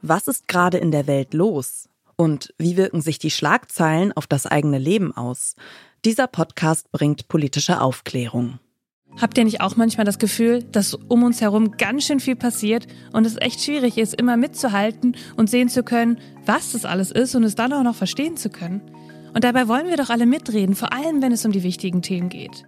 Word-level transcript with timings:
Was 0.00 0.28
ist 0.28 0.46
gerade 0.46 0.78
in 0.78 0.92
der 0.92 1.06
Welt 1.08 1.34
los? 1.34 1.88
Und 2.14 2.54
wie 2.58 2.76
wirken 2.76 3.00
sich 3.00 3.18
die 3.18 3.30
Schlagzeilen 3.30 4.12
auf 4.12 4.26
das 4.26 4.46
eigene 4.46 4.78
Leben 4.78 5.16
aus? 5.16 5.56
Dieser 6.04 6.28
Podcast 6.28 6.90
bringt 6.92 7.26
politische 7.28 7.80
Aufklärung. 7.80 8.60
Habt 9.20 9.36
ihr 9.38 9.44
nicht 9.44 9.60
auch 9.60 9.74
manchmal 9.74 10.04
das 10.04 10.20
Gefühl, 10.20 10.62
dass 10.62 10.94
um 10.94 11.24
uns 11.24 11.40
herum 11.40 11.72
ganz 11.72 12.04
schön 12.04 12.20
viel 12.20 12.36
passiert 12.36 12.86
und 13.12 13.26
es 13.26 13.36
echt 13.36 13.60
schwierig 13.60 13.98
ist, 13.98 14.14
immer 14.14 14.36
mitzuhalten 14.36 15.16
und 15.36 15.50
sehen 15.50 15.68
zu 15.68 15.82
können, 15.82 16.18
was 16.46 16.72
das 16.72 16.84
alles 16.84 17.10
ist 17.10 17.34
und 17.34 17.42
es 17.42 17.56
dann 17.56 17.72
auch 17.72 17.82
noch 17.82 17.96
verstehen 17.96 18.36
zu 18.36 18.50
können? 18.50 18.82
Und 19.34 19.42
dabei 19.42 19.66
wollen 19.66 19.88
wir 19.88 19.96
doch 19.96 20.10
alle 20.10 20.26
mitreden, 20.26 20.76
vor 20.76 20.92
allem 20.92 21.22
wenn 21.22 21.32
es 21.32 21.44
um 21.44 21.50
die 21.50 21.64
wichtigen 21.64 22.02
Themen 22.02 22.28
geht. 22.28 22.64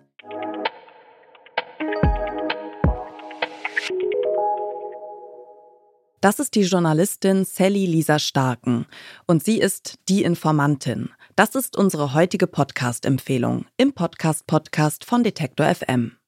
Das 6.23 6.39
ist 6.39 6.55
die 6.55 6.65
Journalistin 6.65 7.47
Sally 7.47 7.87
Lisa 7.87 8.19
Starken 8.19 8.85
und 9.27 9.43
sie 9.43 9.59
ist 9.59 9.99
die 10.11 10.23
Informantin. 10.23 11.09
Das 11.35 11.55
ist 11.55 11.79
unsere 11.79 12.13
heutige 12.13 12.47
Podcast-Empfehlung 12.47 13.65
im 13.79 13.95
Podcast-Podcast 13.95 15.07
von 15.07 15.25
Detektor 15.25 15.75
FM. 15.75 16.19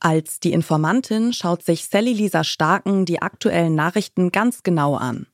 Als 0.00 0.40
die 0.40 0.54
Informantin 0.54 1.34
schaut 1.34 1.62
sich 1.62 1.84
Sally 1.84 2.14
Lisa 2.14 2.42
Starken 2.42 3.04
die 3.04 3.20
aktuellen 3.20 3.74
Nachrichten 3.74 4.32
ganz 4.32 4.62
genau 4.62 4.94
an. 4.96 5.26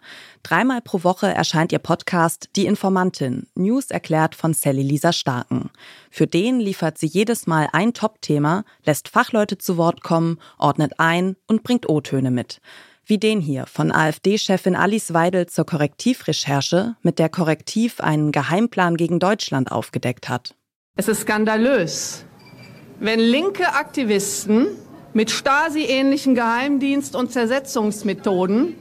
Dreimal 0.42 0.82
pro 0.82 1.04
Woche 1.04 1.28
erscheint 1.28 1.70
ihr 1.70 1.78
Podcast 1.78 2.50
Die 2.56 2.66
Informantin, 2.66 3.46
News 3.54 3.92
erklärt 3.92 4.34
von 4.34 4.54
Sally 4.54 4.82
Lisa 4.82 5.12
Starken. 5.12 5.70
Für 6.10 6.26
den 6.26 6.58
liefert 6.58 6.98
sie 6.98 7.06
jedes 7.06 7.46
Mal 7.46 7.68
ein 7.72 7.94
Top-Thema, 7.94 8.64
lässt 8.84 9.08
Fachleute 9.08 9.56
zu 9.56 9.76
Wort 9.76 10.02
kommen, 10.02 10.40
ordnet 10.58 10.94
ein 10.98 11.36
und 11.46 11.62
bringt 11.62 11.88
O-Töne 11.88 12.32
mit. 12.32 12.60
Wie 13.10 13.16
den 13.16 13.40
hier 13.40 13.64
von 13.64 13.90
AfD-Chefin 13.90 14.76
Alice 14.76 15.14
Weidel 15.14 15.46
zur 15.46 15.64
Korrektivrecherche, 15.64 16.96
mit 17.00 17.18
der 17.18 17.30
Korrektiv 17.30 18.02
einen 18.02 18.32
Geheimplan 18.32 18.98
gegen 18.98 19.18
Deutschland 19.18 19.72
aufgedeckt 19.72 20.28
hat. 20.28 20.54
Es 20.94 21.08
ist 21.08 21.22
skandalös, 21.22 22.26
wenn 23.00 23.18
linke 23.18 23.72
Aktivisten 23.72 24.66
mit 25.14 25.30
Stasi-ähnlichen 25.30 26.34
Geheimdienst- 26.34 27.16
und 27.16 27.32
Zersetzungsmethoden 27.32 28.74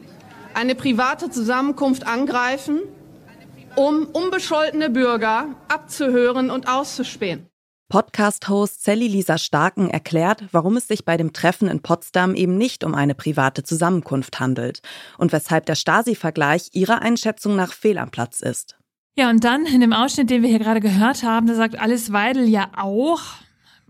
eine 0.54 0.76
private 0.76 1.30
Zusammenkunft 1.30 2.06
angreifen, 2.06 2.82
um 3.78 4.08
unbescholtene 4.08 4.90
Bürger 4.90 5.56
abzuhören 5.70 6.50
und 6.50 6.68
auszuspähen. 6.68 7.48
Podcast-Host 7.90 8.84
Sally 8.84 9.08
Lisa 9.08 9.38
Starken 9.38 9.90
erklärt, 9.90 10.44
warum 10.52 10.76
es 10.76 10.88
sich 10.88 11.06
bei 11.06 11.16
dem 11.16 11.32
Treffen 11.32 11.70
in 11.70 11.82
Potsdam 11.82 12.36
eben 12.36 12.58
nicht 12.58 12.84
um 12.84 12.94
eine 12.94 13.16
private 13.16 13.64
Zusammenkunft 13.64 14.40
handelt 14.42 14.82
und 15.18 15.32
weshalb 15.32 15.66
der 15.66 15.76
Stasi-Vergleich 15.76 16.70
ihrer 16.74 17.02
Einschätzung 17.02 17.56
nach 17.56 17.72
fehl 17.72 17.98
am 17.98 18.12
Platz 18.12 18.42
ist. 18.42 18.78
Ja, 19.18 19.30
und 19.30 19.44
dann 19.44 19.66
in 19.66 19.82
dem 19.82 19.94
Ausschnitt, 19.94 20.30
den 20.30 20.42
wir 20.42 20.50
hier 20.50 20.60
gerade 20.60 20.82
gehört 20.82 21.24
haben, 21.24 21.48
da 21.48 21.56
sagt 21.56 21.80
Alice 21.80 22.12
Weidel 22.12 22.48
ja 22.48 22.70
auch, 22.76 23.22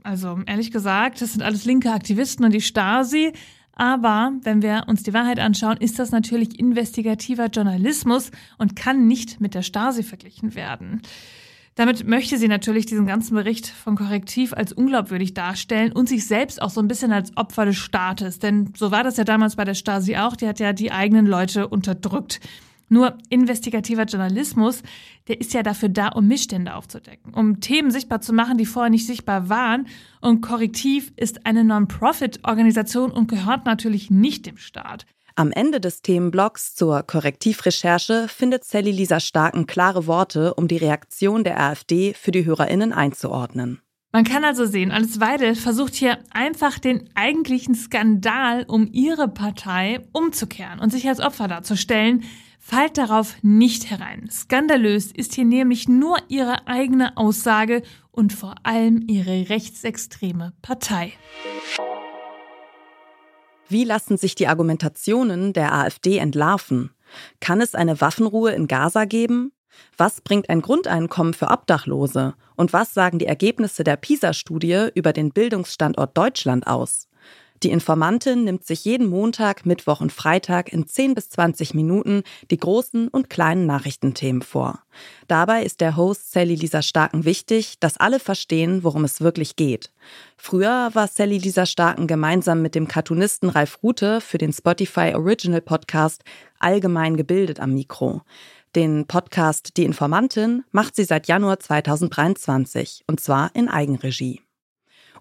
also 0.03 0.39
ehrlich 0.45 0.71
gesagt, 0.71 1.21
das 1.21 1.33
sind 1.33 1.41
alles 1.41 1.65
linke 1.65 1.91
Aktivisten 1.91 2.45
und 2.45 2.53
die 2.53 2.61
Stasi. 2.61 3.33
Aber 3.73 4.31
wenn 4.41 4.61
wir 4.61 4.85
uns 4.87 5.03
die 5.03 5.13
Wahrheit 5.13 5.39
anschauen, 5.39 5.77
ist 5.77 5.99
das 5.99 6.11
natürlich 6.11 6.59
investigativer 6.59 7.47
Journalismus 7.47 8.31
und 8.57 8.75
kann 8.75 9.07
nicht 9.07 9.41
mit 9.41 9.53
der 9.53 9.63
Stasi 9.63 10.03
verglichen 10.03 10.55
werden. 10.55 11.01
Damit 11.77 12.07
möchte 12.07 12.39
sie 12.39 12.47
natürlich 12.47 12.87
diesen 12.87 13.05
ganzen 13.05 13.35
Bericht 13.35 13.67
von 13.67 13.95
Korrektiv 13.95 14.51
als 14.51 14.73
unglaubwürdig 14.73 15.35
darstellen 15.35 15.91
und 15.91 16.09
sich 16.09 16.25
selbst 16.25 16.59
auch 16.59 16.71
so 16.71 16.81
ein 16.81 16.87
bisschen 16.87 17.11
als 17.11 17.37
Opfer 17.37 17.65
des 17.65 17.77
Staates. 17.77 18.39
Denn 18.39 18.73
so 18.75 18.89
war 18.89 19.03
das 19.03 19.17
ja 19.17 19.23
damals 19.23 19.57
bei 19.57 19.63
der 19.63 19.75
Stasi 19.75 20.17
auch. 20.17 20.35
Die 20.35 20.47
hat 20.47 20.59
ja 20.59 20.73
die 20.73 20.91
eigenen 20.91 21.27
Leute 21.27 21.67
unterdrückt. 21.67 22.39
Nur 22.89 23.19
investigativer 23.29 24.05
Journalismus, 24.05 24.81
der 25.27 25.39
ist 25.39 25.53
ja 25.53 25.61
dafür 25.61 25.89
da, 25.89 26.07
um 26.07 26.27
Missstände 26.27 26.73
aufzudecken, 26.73 27.35
um 27.35 27.59
Themen 27.59 27.91
sichtbar 27.91 28.21
zu 28.21 28.33
machen, 28.33 28.57
die 28.57 28.65
vorher 28.65 28.89
nicht 28.89 29.05
sichtbar 29.05 29.49
waren. 29.49 29.85
Und 30.19 30.41
Korrektiv 30.41 31.13
ist 31.15 31.45
eine 31.45 31.63
Non-Profit-Organisation 31.63 33.11
und 33.11 33.27
gehört 33.27 33.65
natürlich 33.65 34.09
nicht 34.09 34.47
dem 34.47 34.57
Staat. 34.57 35.05
Am 35.39 35.51
Ende 35.51 35.79
des 35.79 36.01
Themenblocks 36.01 36.73
zur 36.73 37.03
Korrektivrecherche 37.03 38.27
findet 38.27 38.65
Sally 38.65 38.89
Lisa 38.89 39.19
Starken 39.19 39.67
klare 39.67 40.07
Worte, 40.07 40.55
um 40.55 40.67
die 40.67 40.77
Reaktion 40.77 41.43
der 41.43 41.59
AfD 41.59 42.15
für 42.15 42.31
die 42.31 42.43
HörerInnen 42.43 42.91
einzuordnen. 42.91 43.79
Man 44.11 44.23
kann 44.23 44.43
also 44.43 44.65
sehen, 44.65 44.91
Alice 44.91 45.19
Weidel 45.19 45.53
versucht 45.53 45.93
hier 45.93 46.17
einfach 46.31 46.79
den 46.79 47.07
eigentlichen 47.13 47.75
Skandal 47.75 48.65
um 48.67 48.89
ihre 48.91 49.27
Partei 49.27 49.99
umzukehren 50.11 50.79
und 50.79 50.89
sich 50.91 51.07
als 51.07 51.19
Opfer 51.19 51.47
darzustellen. 51.47 52.23
Fallt 52.59 52.97
darauf 52.97 53.35
nicht 53.43 53.91
herein. 53.91 54.29
Skandalös 54.31 55.11
ist 55.11 55.35
hier 55.35 55.45
nämlich 55.45 55.87
nur 55.87 56.17
ihre 56.29 56.65
eigene 56.67 57.15
Aussage 57.15 57.83
und 58.09 58.33
vor 58.33 58.55
allem 58.63 59.03
ihre 59.07 59.49
rechtsextreme 59.49 60.53
Partei. 60.63 61.13
Wie 63.69 63.83
lassen 63.83 64.17
sich 64.17 64.35
die 64.35 64.47
Argumentationen 64.47 65.51
der 65.53 65.73
AfD 65.73 66.17
entlarven? 66.17 66.91
Kann 67.39 67.61
es 67.61 67.75
eine 67.75 67.99
Waffenruhe 67.99 68.51
in 68.51 68.67
Gaza 68.67 69.05
geben? 69.05 69.51
Was 69.97 70.21
bringt 70.21 70.49
ein 70.49 70.61
Grundeinkommen 70.61 71.33
für 71.33 71.49
Obdachlose? 71.49 72.35
Und 72.55 72.73
was 72.73 72.93
sagen 72.93 73.19
die 73.19 73.25
Ergebnisse 73.25 73.83
der 73.83 73.97
PISA-Studie 73.97 74.87
über 74.95 75.13
den 75.13 75.31
Bildungsstandort 75.31 76.17
Deutschland 76.17 76.65
aus? 76.65 77.07
Die 77.63 77.71
Informantin 77.71 78.43
nimmt 78.43 78.65
sich 78.65 78.85
jeden 78.85 79.07
Montag, 79.07 79.65
Mittwoch 79.65 79.99
und 79.99 80.11
Freitag 80.11 80.71
in 80.71 80.85
10 80.85 81.15
bis 81.15 81.29
20 81.29 81.73
Minuten 81.73 82.23
die 82.51 82.57
großen 82.57 83.07
und 83.07 83.29
kleinen 83.29 83.65
Nachrichtenthemen 83.65 84.43
vor. 84.43 84.79
Dabei 85.27 85.63
ist 85.63 85.81
der 85.81 85.95
Host 85.95 86.31
Sally 86.31 86.55
Lisa 86.55 86.81
Starken 86.81 87.25
wichtig, 87.25 87.79
dass 87.79 87.97
alle 87.97 88.19
verstehen, 88.19 88.83
worum 88.83 89.03
es 89.03 89.21
wirklich 89.21 89.55
geht. 89.55 89.91
Früher 90.37 90.91
war 90.93 91.07
Sally 91.07 91.39
Lisa 91.39 91.65
Starken 91.65 92.05
gemeinsam 92.05 92.61
mit 92.61 92.75
dem 92.75 92.87
Cartoonisten 92.87 93.49
Ralf 93.49 93.79
Rute 93.81 94.21
für 94.21 94.37
den 94.37 94.53
Spotify 94.53 95.13
Original 95.15 95.61
Podcast 95.61 96.23
allgemein 96.59 97.17
gebildet 97.17 97.59
am 97.59 97.73
Mikro. 97.73 98.21
Den 98.75 99.07
Podcast 99.07 99.77
Die 99.77 99.85
Informantin 99.85 100.63
macht 100.71 100.95
sie 100.95 101.05
seit 101.05 101.27
Januar 101.27 101.59
2023 101.59 103.05
und 103.07 103.19
zwar 103.19 103.49
in 103.55 103.69
Eigenregie. 103.69 104.41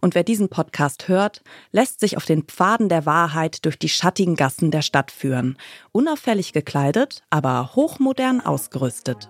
Und 0.00 0.14
wer 0.14 0.24
diesen 0.24 0.48
Podcast 0.48 1.08
hört, 1.08 1.42
lässt 1.72 2.00
sich 2.00 2.16
auf 2.16 2.24
den 2.24 2.44
Pfaden 2.44 2.88
der 2.88 3.06
Wahrheit 3.06 3.64
durch 3.64 3.78
die 3.78 3.88
schattigen 3.88 4.36
Gassen 4.36 4.70
der 4.70 4.82
Stadt 4.82 5.10
führen. 5.10 5.56
Unauffällig 5.92 6.52
gekleidet, 6.52 7.22
aber 7.30 7.74
hochmodern 7.74 8.40
ausgerüstet. 8.40 9.28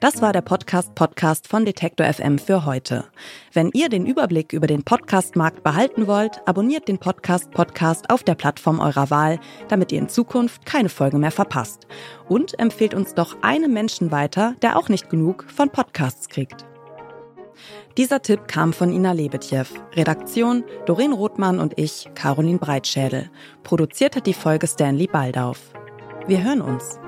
Das 0.00 0.22
war 0.22 0.32
der 0.32 0.40
Podcast 0.40 0.94
Podcast 0.94 1.46
von 1.46 1.66
Detektor 1.66 2.10
FM 2.10 2.38
für 2.38 2.64
heute. 2.64 3.04
Wenn 3.52 3.68
ihr 3.74 3.90
den 3.90 4.06
Überblick 4.06 4.54
über 4.54 4.66
den 4.66 4.82
Podcastmarkt 4.82 5.62
behalten 5.62 6.06
wollt, 6.06 6.40
abonniert 6.46 6.88
den 6.88 6.96
Podcast 6.96 7.50
Podcast 7.50 8.08
auf 8.08 8.22
der 8.22 8.34
Plattform 8.34 8.80
eurer 8.80 9.10
Wahl, 9.10 9.38
damit 9.68 9.92
ihr 9.92 9.98
in 9.98 10.08
Zukunft 10.08 10.64
keine 10.64 10.88
Folge 10.88 11.18
mehr 11.18 11.30
verpasst. 11.30 11.86
Und 12.30 12.58
empfehlt 12.58 12.94
uns 12.94 13.12
doch 13.12 13.42
einem 13.42 13.74
Menschen 13.74 14.10
weiter, 14.10 14.54
der 14.62 14.78
auch 14.78 14.88
nicht 14.88 15.10
genug 15.10 15.44
von 15.54 15.68
Podcasts 15.68 16.30
kriegt. 16.30 16.64
Dieser 17.98 18.22
Tipp 18.22 18.48
kam 18.48 18.72
von 18.72 18.90
Ina 18.90 19.12
Lebetjew. 19.12 19.66
Redaktion 19.92 20.64
Doreen 20.86 21.12
Rothmann 21.12 21.58
und 21.58 21.78
ich, 21.78 22.08
Caroline 22.14 22.58
Breitschädel. 22.58 23.30
Produziert 23.64 24.16
hat 24.16 24.26
die 24.26 24.32
Folge 24.32 24.66
Stanley 24.66 25.08
Baldauf. 25.08 25.74
Wir 26.26 26.42
hören 26.42 26.62
uns. 26.62 26.98